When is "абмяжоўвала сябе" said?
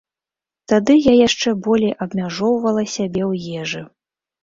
2.07-3.23